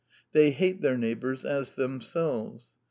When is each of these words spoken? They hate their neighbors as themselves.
They 0.31 0.49
hate 0.49 0.81
their 0.81 0.97
neighbors 0.97 1.45
as 1.45 1.75
themselves. 1.75 2.73